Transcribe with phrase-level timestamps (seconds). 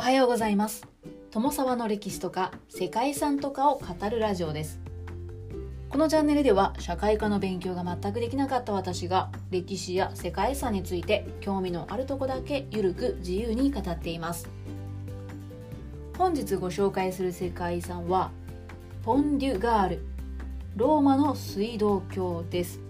[0.00, 0.88] おはようございます。
[1.30, 4.80] 友沢の歴史とか世界遺産とかを語るラジオです。
[5.90, 14.48] このチャンネルでは社会科の勉強が全くできなかった私が歴史や世界遺産について興味のあるとこだけゆるく自由に語っています。
[16.16, 18.30] 本日ご紹介する世界遺産は
[19.04, 20.02] ポンデュガール
[20.76, 22.80] ローマの水道橋です。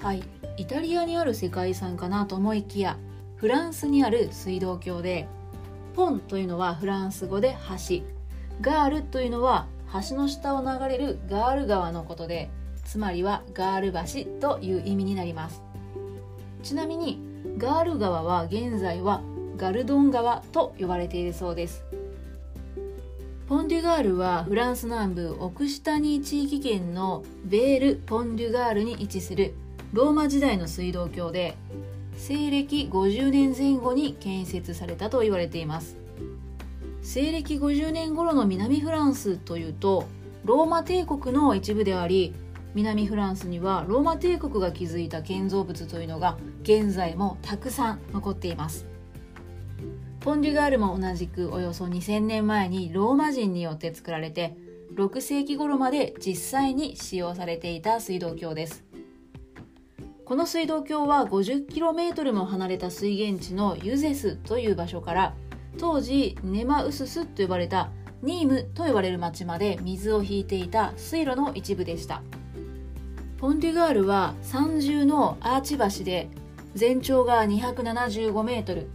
[0.00, 0.22] はい
[0.58, 2.98] イタリアにある世界遺産かなと思いきや
[3.36, 5.26] フランスにある水道橋で
[5.90, 7.56] ポンというのはフランス語で
[7.88, 8.02] 橋。
[8.60, 9.66] ガールというのは
[10.08, 12.50] 橋の下を流れるガール川のことで
[12.84, 15.62] つまりはガール橋という意味になります。
[16.62, 17.20] ちなみに
[17.56, 19.22] ガール川は現在は
[19.56, 21.84] ガルドン川と呼ばれているそうです。
[23.48, 29.54] ポンデュガールはフランス南部オクシタニー地域圏のベール・ポンデュガールに位置する
[29.92, 31.56] ローマ時代の水道橋で
[32.20, 35.96] 西暦50年前後に建設されたと言われています。
[37.00, 40.04] 西暦50年頃の南フランスというと
[40.44, 42.34] ローマ帝国の一部であり
[42.74, 48.86] 南フランスにはローマ帝国が築いた建造物というのが現在もたくさん残っています。
[50.20, 54.58] ポンデュガールも同じくおよそ2000年前にローマ人によって作られて
[54.94, 58.89] 6世紀頃まで実際に使用されていた水道橋です。
[60.30, 65.34] この水道橋は 50km も離れた水源地のユゼスという場所から
[65.76, 67.90] 当時ネマウススと呼ばれた
[68.22, 72.22] ニームと呼ばれる町まで水を引いていた水路の一部でした。
[73.38, 76.28] ポンデュガールは三重のアーチ橋で
[76.76, 78.86] 全長が275メートル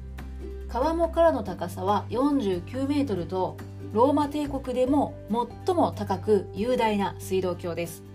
[0.69, 3.58] 川面からの高さは49メートルと
[3.91, 5.13] ローマ帝国でも
[5.66, 8.14] 最も高く雄大な水道橋です。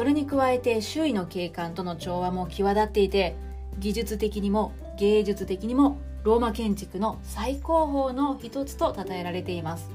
[0.00, 3.36] それに加えて周囲の景観との調和も際立っていて
[3.78, 9.90] 技術的にも芸術的にもローマ建築の最高峰の一つと称えられています。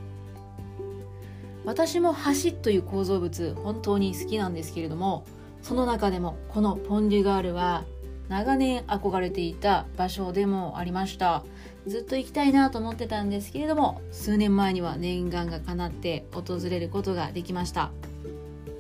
[1.65, 5.25] 私も橋という構造物本当に好きなんですけれども
[5.63, 7.83] その中でもこのポンデュガールは
[8.29, 11.43] 長年憧れていた場所でもありました。
[11.87, 17.89] ずっと行きたいなと思ってたんですけれども数年前には念願が叶って訪れることができました。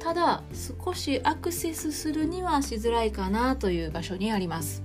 [0.05, 4.83] ただ少しアクセスするにはしづらいかなという場所にあります。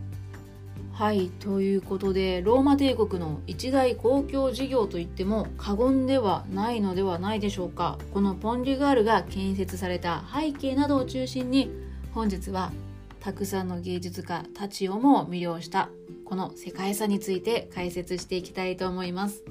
[0.94, 7.98] はいということでローマ帝国の一大公共事業といっても過言ではないのではないでしょうか。
[8.14, 11.70] このポンデュガールが建設された背景などを中心に
[12.14, 12.72] 本日は
[13.20, 15.90] たくさんの芸術家たちをも魅了した
[16.24, 19.44] この世界遺産について解説していきたいと思います。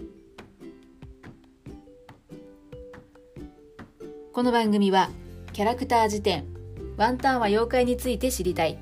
[4.34, 5.12] この番組は
[5.60, 6.46] キャラクター辞典。
[6.96, 8.80] ワンタンは妖怪について知りたい。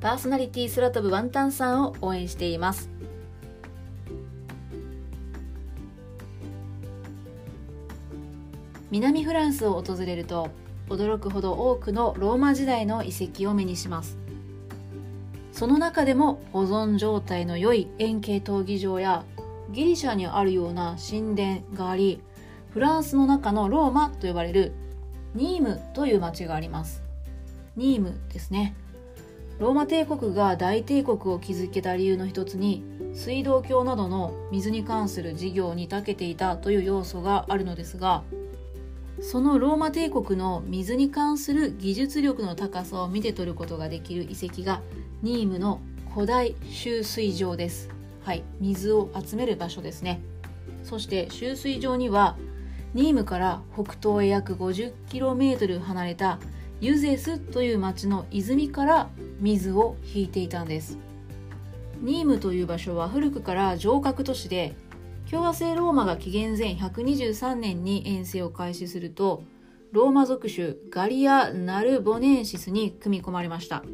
[0.00, 2.88] パーソナリティ空飛ぶワンタンさんを応援しています。
[8.90, 10.48] 南フランスを訪れると
[10.88, 14.16] 驚くほど多くのローマ時代の遺跡を目にします。
[15.52, 19.26] その中でも保存状態の良い円形闘技場や
[19.72, 22.22] ギリシャにあるような神殿があり
[22.70, 24.72] フランスの中のローマと呼ばれる
[25.38, 27.00] ニームという町があります。
[27.76, 28.74] ニームですね。
[29.60, 32.82] ローマ帝国が大帝国を築けた理由の一つに
[33.14, 38.22] 水道橋などの水に関する事業に長けていたという要素があるのですが
[39.20, 44.80] そのローマ帝国の水に関する技術力の高さを見て取ることができる遺跡が
[45.22, 45.80] ニームの
[46.14, 47.90] 古代集水場です。
[48.24, 48.44] はい。
[48.60, 50.20] 水を集める場所ですね。
[50.84, 52.36] そして集水場には
[52.94, 56.38] ニームから北東へ約 50km 離れた
[56.80, 59.10] ユゼスという町の泉から
[59.40, 60.98] 水を引いていたんです。
[62.00, 64.74] ニームという場所は古くから城郭都市で
[65.28, 69.42] 共和制ローマが紀元前123年に遠征を開始すると
[69.92, 73.84] ローマ属州ガリア・ナルボネンシスに組み込まれました。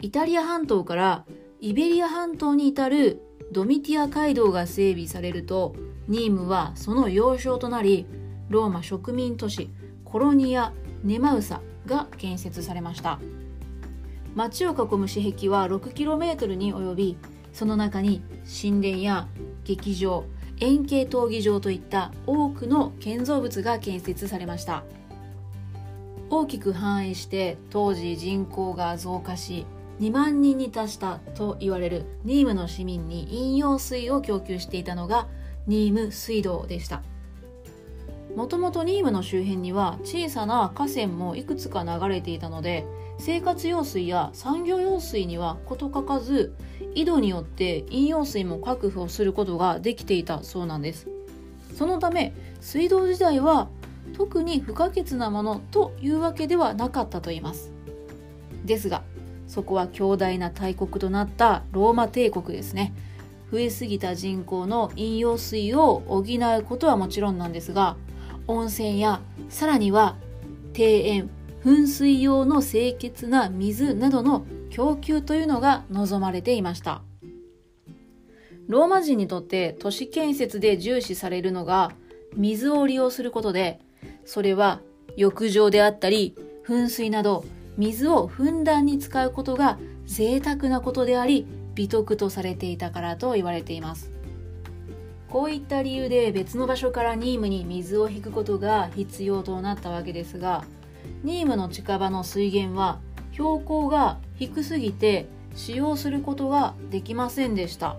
[0.00, 1.24] イタリア半島から
[1.60, 3.20] イベリア半島に至る
[3.50, 5.74] ドミティア街道が整備されると
[6.08, 8.06] ニームはその要衝となり
[8.48, 9.70] ローマ植民都市
[10.04, 10.72] コロニア・
[11.04, 13.18] ネマウサが建設されました。
[14.34, 17.16] 町を囲む市壁は 6km に及び
[17.52, 19.28] その中に神殿や
[19.64, 20.24] 劇場
[20.60, 24.84] 円形闘技場といった多くの建造物が建設されました。
[26.30, 29.66] 大きく繁栄して当時人口が増加し
[30.00, 35.26] 2万人に達したと言われるニームの市民に飲用水を供給していたのが
[35.68, 37.02] ニーム水道でした。
[38.34, 42.86] もともとニームの周辺には小さな河川もいくつか流れていたので
[43.18, 46.54] 生活用水や産業用水には事欠かず
[46.94, 51.08] 井戸によって飲用水も確保することができていたそうなんです。
[51.76, 53.68] そのため水道時代は
[54.16, 57.72] 特に不可欠なものというわけではなかったと言います。
[58.64, 59.02] ですが
[59.46, 62.94] そこは強大な大国となったローマ帝国ですね。
[63.50, 67.96] 増えすぎた人口の飲用水を補うことはもちろんなんですが
[68.46, 70.16] 温泉やさらには
[70.76, 71.30] 庭園
[71.64, 77.02] 噴水用の清潔な水などの供給というのが望まれていました。
[78.68, 81.92] ローマ人にとって都市建設で重視されるのが
[82.36, 83.80] 水を利用することで
[84.26, 84.80] それは
[85.16, 86.36] 浴場であったり
[86.66, 87.46] 噴水など
[87.78, 91.46] 水をふんだんに使うことが贅沢なことであり
[91.78, 94.10] 美徳とされていたからと言われています。
[95.28, 100.64] こういった理由で別の場所からニームに水を引くことが必要となったわけですが
[101.22, 102.98] ニームの近場の水源は
[103.32, 107.96] 標高が低すぎて使用することができませんでした。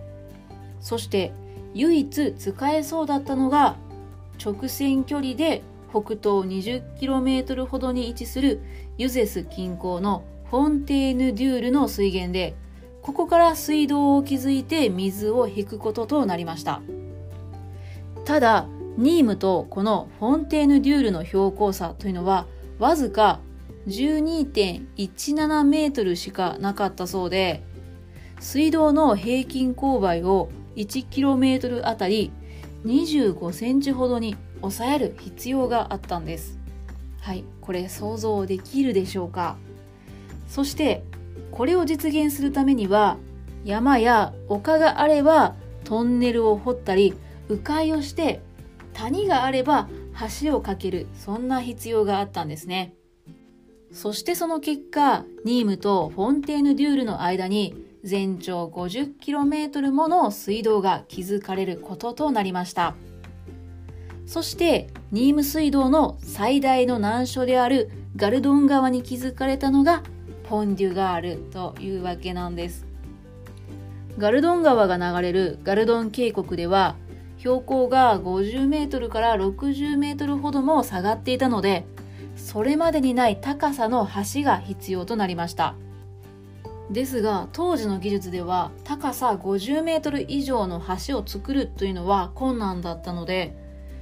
[0.81, 1.31] そして
[1.73, 3.77] 唯一使えそうだったのが
[4.43, 8.59] 直線距離で北東 20km ほどに位置する
[8.97, 12.55] ユゼス近郊のフォンテーヌ・デュールの水源で
[13.01, 16.81] ここから水道を築いて水を引くこととなりました。
[18.25, 18.67] ただ
[18.97, 22.45] ニームとこのフォンテーヌデュールの標高差というのは
[22.77, 23.39] わずか
[23.87, 27.63] 12.17メートルしかなかったそうで
[28.39, 32.31] 水道の平均勾配を 1km あたり
[32.85, 36.59] 25センチほどに抑える必要があったんです。
[37.21, 39.57] はいこれ想像できるでしょうか？
[40.47, 41.03] そして
[41.51, 43.17] これを実現するためには
[43.65, 47.13] 山や丘があればトンネルを掘ったり
[47.49, 48.41] 迂回をして
[48.93, 49.89] 谷があれば
[50.41, 52.93] 橋を架けるそんな必要があったんですね。
[53.91, 62.95] そしてその結果ニームとフォンテーヌデュールの間に全長 50km もの水道が築かれることとなりました。
[64.25, 70.03] そしてニーム水道の最大の難所であるガルドン川に築かれたのが
[70.49, 72.85] ポンデュガールというわけなんです
[74.17, 76.95] ガルドン川が流れるガルドン渓谷では
[77.39, 81.85] 標高が50メートルから60メートルほども下がっていたので、
[82.35, 85.75] それまでにない高さの橋が必要となりました。
[86.91, 93.55] ですが、当時の技術では高さ50メートル以上の橋を作るというのは困難だったので、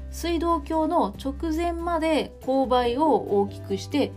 [0.09, 4.11] 水道橋の直前まで勾配を大きくして、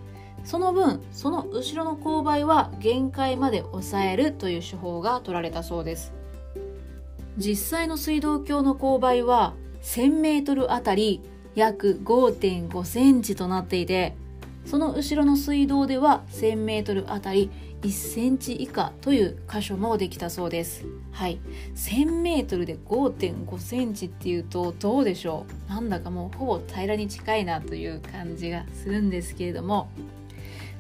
[0.45, 6.13] その分、その後ろの勾配は限界まで抑えるという手法が取られたそうです。
[7.37, 11.23] 実際の水道橋の勾配は1000メートルあたり
[11.55, 14.15] 約5.5センチとなっていて、
[14.67, 17.51] その後ろの水道では1000メートルあたり
[17.83, 20.85] 1センチ以下という箇所もできたそうです。
[21.13, 21.39] はい。
[21.77, 25.71] 1000メートルで5.5センチっていうとどうでしょう？
[25.71, 29.89] なんだかもうほぼ平らに近いなという感じがするんですけれども、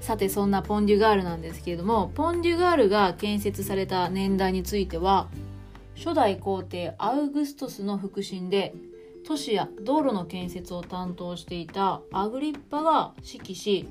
[0.00, 5.28] さてそんなポンデュガールなんですけれども、ポンデュガールが建設された年代については、
[5.94, 8.74] 初代皇帝アウグストスの腹心で
[9.26, 13.88] 都市や道路の建設を担当していたアグリッパが指揮し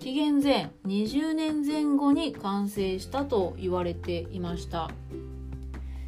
[0.00, 4.90] 紀元前20年前後に完成したと言われていました。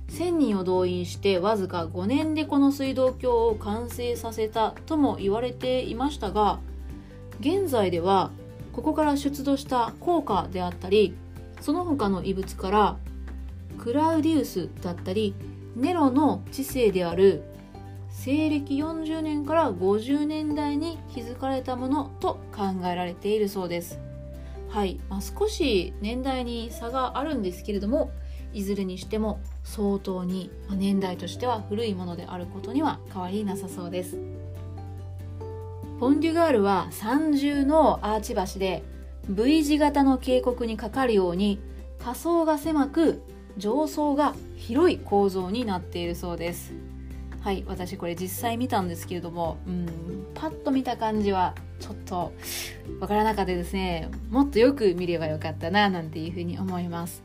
[0.08, 6.60] 1000人を動員してわずか5年でこの水道橋を完成させたとも言われていましたが
[7.40, 8.30] 現在では
[8.76, 11.16] ここから出土した効果であったり
[11.62, 12.96] その他の遺物から
[13.78, 15.34] クラウディウスだったり
[15.74, 17.42] ネロの知性である
[18.10, 23.98] 西暦40年から50年代に築かれたものと考えられているそうです。
[24.68, 28.10] はい、まあ、少し年代に差があるんですけれども
[28.52, 34.18] いずれにしても相当に年代としては古いものであることには変わりなさそうです。
[35.98, 38.82] ポンデュガールは三重のアーチ橋で
[39.30, 41.58] V 字型の渓谷にかかるように
[41.98, 43.22] 下層が狭く
[43.56, 46.74] 上層が広い構造になっているそうです。
[47.40, 49.86] はい私これ実際見たんですけれどもうん
[50.34, 52.32] パッと見た感じはちょっと
[53.00, 54.10] わからなかったですね。
[54.28, 57.22] もっとよく見ればよかったななんていうふうに思います。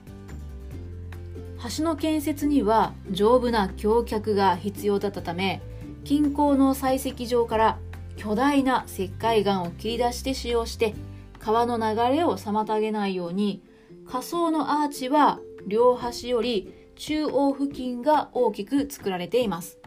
[1.77, 5.61] 橋の建設には丈夫な橋脚が必要だったため
[6.05, 7.77] 近郊の採石場から
[8.17, 10.93] 巨大な石灰岩を切り出して使用して
[11.39, 13.63] 川の流れを妨げないように
[14.05, 19.79] 下層のアーチは両端より中央付近が大きく作られています。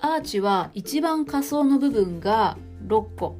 [0.00, 3.36] アーチは一番下層の部分が6個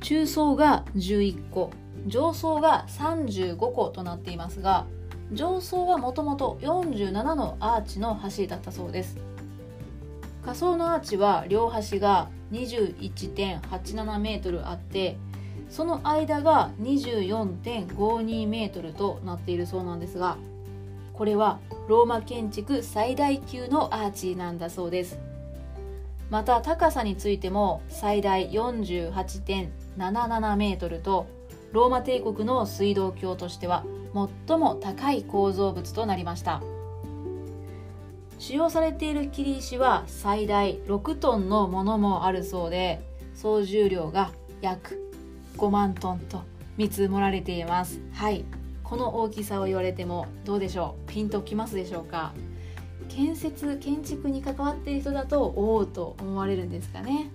[0.00, 1.70] 中層が11個
[2.06, 4.86] 上層が35個となっていますが
[5.32, 9.18] 上層はもともと47のアーチの橋だったそうです。
[10.44, 15.16] 下層のアーチは両端が21.87メートルあって
[15.70, 20.38] その間が24.52メートルとなっているそうなんですが
[21.12, 25.18] これはローマ建築最大級のアーチなんだそうです。
[26.30, 31.26] また高さについても最大48.77メートルと
[31.72, 33.84] ローマ帝国の水道橋としては
[34.46, 36.62] 最も高い構造物となりました。
[38.38, 43.00] 使用されている切石は最大6トンのものもあるそうで
[43.34, 44.30] 総重量が
[44.60, 45.10] 約
[45.56, 46.42] 5万トンと
[46.76, 48.00] 見積もられています。
[48.12, 48.44] はい。
[48.84, 51.12] この大きさを言われてもどうでしょう？
[51.12, 52.32] ピンときますでしょうか？
[53.08, 57.30] 建設建築に関わっている人だとおおと思われるんですかね。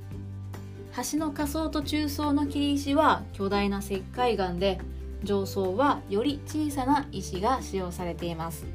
[1.11, 4.79] 橋の下層と中層の切り石は巨大な石灰岩で
[5.23, 8.65] 上層はより小さな石が使用されています。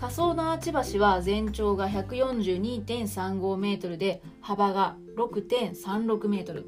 [0.00, 6.64] 下層のアーチ橋は全長が142.35メートルで幅が6.36メートル。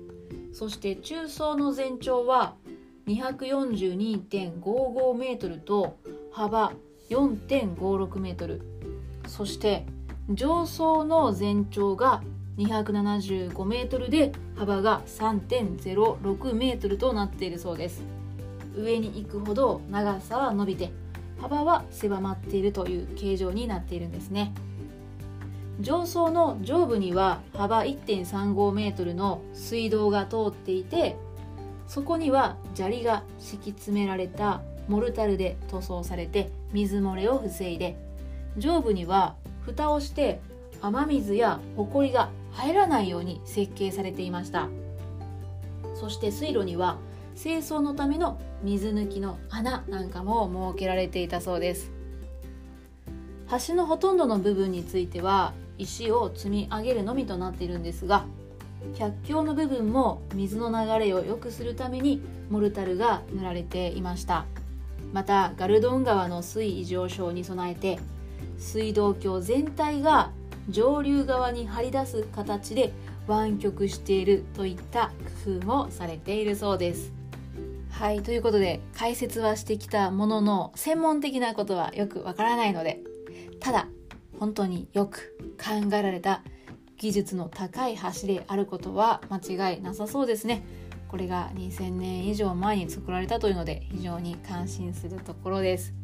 [0.52, 2.56] そして中層の全長は
[3.06, 5.96] 242.55メートルと
[6.30, 6.74] 幅
[7.08, 8.60] 4.56メートル。
[9.26, 9.86] そして
[10.28, 12.22] 上層の全長が
[12.58, 18.02] 275メートルで幅が3.06メートルとなっているそうです。
[18.76, 20.92] 上に行くほど長さは伸びて
[21.42, 24.54] 幅は狭まっているという形状になっているんですね。
[25.80, 31.16] 上層の上部には幅1.35メートルの水道が通っていて
[31.88, 37.96] そこには砂利が敷き詰められたモルタルで塗装されて水漏れを防いで
[38.56, 40.40] 上部には蓋をして
[40.80, 44.68] 雨水やホコリが入らないように設計されていました。
[45.94, 46.98] そして水路には
[47.40, 51.90] 清掃のための水抜きの穴なんかも設けられていたそうです。
[53.66, 58.24] 橋のほとんどの部分については石を積み上げるのみとなっているんですが
[58.94, 64.46] 百橋の部分も水の流れを良くするためにモルタルが塗られていました。
[65.12, 67.98] またガルドン川の水位上昇に備えて
[68.56, 70.30] 水道橋全体が
[70.70, 72.92] 上流側に張り出す形で
[73.26, 75.10] 湾曲しているといった
[75.44, 77.12] 工夫もされているそうです。
[78.02, 83.00] はいということで解説はしてきたものの専門的なことはよくわからないので
[83.60, 83.86] ただ
[84.40, 86.42] 本当によく考えられた
[86.96, 90.64] 技術の高い橋であることは間違いなさそうですね。
[91.06, 95.94] これが2000年以上前に作られたというので非常に感心するところです。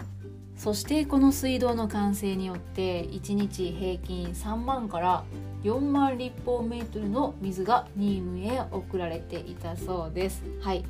[0.54, 5.24] そしてこの水道の完成によって1日平均3万から
[5.64, 10.44] 4万立方メートルの水がニームへ送られていたそうです。
[10.60, 10.84] はい。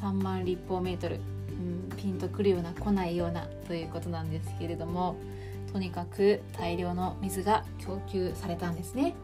[0.00, 1.18] 3万立方メートル、う
[1.94, 5.16] ん、ピンとくるような来ないようなということなんですけれども
[5.72, 9.14] とにかく大量の水が供給されたんですね。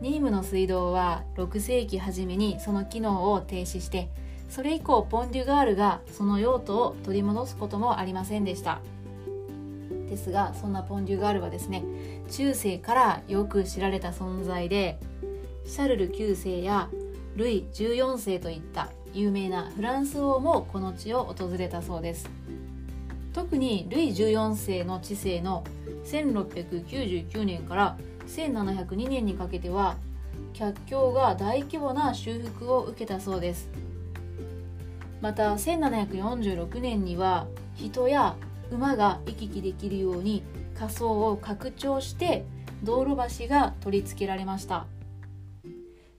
[0.00, 4.08] ニームの水道は6世紀初めにその機能を停止して
[4.48, 8.80] それ以降ポン・デュガールがその用途を取り戻すこともありませんでした。
[10.08, 11.84] ですがそんなポン・デュガールはですね
[12.30, 14.98] 中世からよく知られた存在で
[15.66, 16.88] シャルル9世や
[17.36, 22.30] ルイ14世といった有名なフランス王もこの地を訪れたそうです。
[23.32, 25.64] 特にルイ14世の治世の
[26.04, 27.98] 1699年から
[28.28, 29.96] 1702年にかけては
[30.52, 33.68] 脚橋が大規模な修復を受けたそうです。
[35.20, 38.36] また1746年には人や
[38.70, 40.44] 馬が行き来できるように
[40.78, 42.44] 仮想を拡張して
[42.84, 44.86] 道路橋が取り付けられました。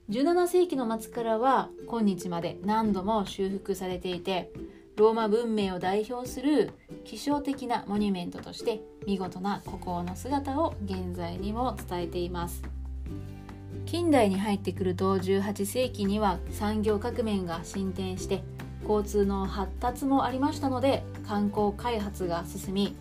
[0.09, 4.51] 17世紀の末からは今日まで何度も修復されていて
[4.95, 6.71] ローマ文明を代表する
[7.05, 12.63] 希少的なモニュメントとして見事な孤高の姿を現在にも伝えています。
[13.85, 18.43] 近代に入ってくると18世紀には産業革命が進展して
[18.87, 22.95] 交通の発達もありましたので観光開発が進み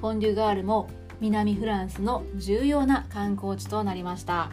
[0.00, 0.88] ポンデュガールも
[1.20, 4.50] 南フランスの重要な観光地となりました。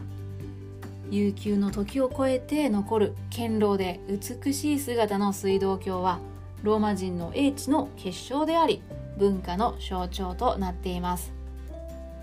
[1.11, 6.19] 悠久の時を超えて残る堅牢で美しい姿の水道橋は
[6.63, 8.81] ローマ人の英知の結晶であり
[9.17, 11.33] 文化の象徴となっています。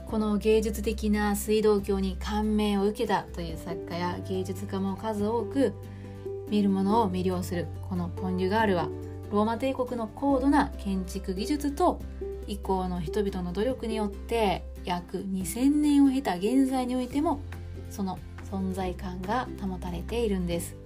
[0.07, 5.75] この芸術的な水道橋に感銘を受けたという作家や芸術家も数多く
[6.49, 8.89] 見る者を魅了するこのポン・デュガールは
[9.31, 12.01] ローマ帝国の高度な建築技術と
[12.47, 17.43] 以降の人々の努力によって約2000年を経た現在においても
[17.91, 18.19] その
[18.51, 20.77] 存在感が保たれているんです。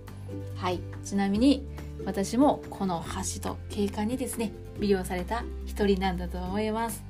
[0.56, 0.80] はい。
[1.04, 1.66] ちなみに
[2.04, 3.04] 私もこの
[3.34, 7.04] 橋と景観にですね魅了された一人なんだと思います。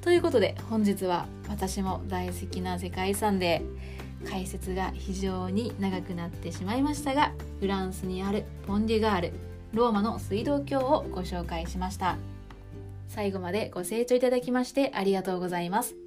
[0.00, 3.62] ということで本日は私も大好きな世界遺産で
[4.28, 9.32] 解説が非常に長くなってしまいましたがフランスにあるポンデュガール
[9.72, 12.16] ローマの水道橋をご紹介しました。
[13.08, 16.01] 最後までご清聴いただきましてありがとうございます。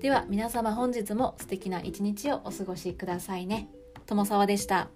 [0.00, 3.68] では皆様本日も素敵な一日をお過ごしくださいね。
[4.06, 4.90] 友沢でした。